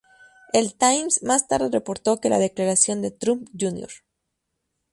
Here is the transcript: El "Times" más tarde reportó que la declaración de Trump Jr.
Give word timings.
El 0.51 0.73
"Times" 0.73 1.21
más 1.21 1.47
tarde 1.47 1.69
reportó 1.69 2.19
que 2.19 2.29
la 2.29 2.39
declaración 2.39 3.03
de 3.03 3.11
Trump 3.11 3.47
Jr. 3.55 3.87